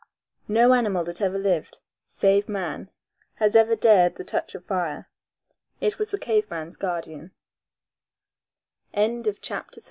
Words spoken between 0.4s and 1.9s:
No animal that ever lived,